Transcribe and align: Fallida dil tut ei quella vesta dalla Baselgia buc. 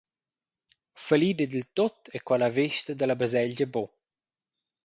Fallida 1.05 1.45
dil 1.51 1.67
tut 1.75 1.99
ei 2.15 2.21
quella 2.27 2.49
vesta 2.57 2.91
dalla 2.95 3.19
Baselgia 3.19 3.67
buc. 3.73 3.91